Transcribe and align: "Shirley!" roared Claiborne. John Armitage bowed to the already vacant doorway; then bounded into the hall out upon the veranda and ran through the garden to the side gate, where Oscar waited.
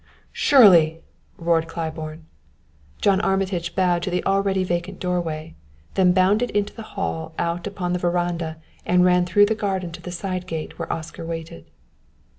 "Shirley!" 0.31 1.01
roared 1.37 1.67
Claiborne. 1.67 2.25
John 3.01 3.21
Armitage 3.21 3.75
bowed 3.75 4.01
to 4.01 4.09
the 4.09 4.25
already 4.25 4.63
vacant 4.63 4.99
doorway; 4.99 5.53
then 5.93 6.11
bounded 6.11 6.49
into 6.49 6.73
the 6.73 6.81
hall 6.97 7.35
out 7.37 7.67
upon 7.67 7.93
the 7.93 7.99
veranda 7.99 8.57
and 8.83 9.05
ran 9.05 9.27
through 9.27 9.45
the 9.45 9.53
garden 9.53 9.91
to 9.91 10.01
the 10.01 10.11
side 10.11 10.47
gate, 10.47 10.79
where 10.79 10.91
Oscar 10.91 11.23
waited. 11.23 11.69